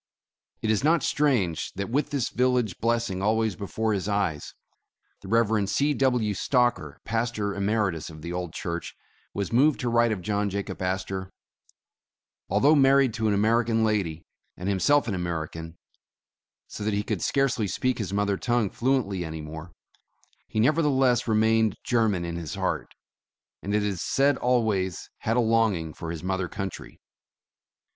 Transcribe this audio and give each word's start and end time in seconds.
It 0.63 0.71
is 0.71 0.83
not 0.83 1.03
strange, 1.03 1.71
that 1.73 1.91
with 1.91 2.09
this 2.09 2.29
village 2.29 2.79
blessing 2.79 3.21
al 3.21 3.37
ways 3.37 3.55
before 3.55 3.93
his 3.93 4.09
eyes, 4.09 4.55
the 5.21 5.27
Rev. 5.27 5.69
C. 5.69 5.93
W. 5.93 6.33
Stocker, 6.33 6.95
pastor 7.05 7.53
emeritus 7.53 8.09
of 8.09 8.23
the 8.23 8.33
old 8.33 8.51
church, 8.51 8.95
was 9.35 9.53
moved 9.53 9.79
to 9.81 9.89
write 9.89 10.11
of 10.11 10.23
John 10.23 10.49
Jacob 10.49 10.81
Astor: 10.81 11.31
Although 12.49 12.73
married 12.73 13.13
to 13.13 13.27
an 13.27 13.35
American 13.35 13.83
lady, 13.83 14.25
and 14.57 14.67
him 14.67 14.79
self 14.79 15.07
an 15.07 15.13
American, 15.13 15.77
so 16.65 16.83
that 16.83 16.95
he 16.95 17.03
could 17.03 17.21
scarcely 17.21 17.67
speak 17.67 17.99
his 17.99 18.11
mother 18.11 18.37
tongue 18.37 18.71
fluently 18.71 19.23
any 19.23 19.39
more, 19.41 19.71
he 20.47 20.59
nevertheless 20.59 21.27
re 21.27 21.37
mained 21.37 21.75
German 21.83 22.25
in 22.25 22.37
his 22.37 22.55
heart, 22.55 22.95
and 23.61 23.75
it 23.75 23.83
is 23.83 24.01
said 24.01 24.35
always 24.37 25.11
had 25.19 25.37
a 25.37 25.41
longing 25.41 25.93
for 25.93 26.09
his 26.09 26.23
mother 26.23 26.47
country. 26.47 26.99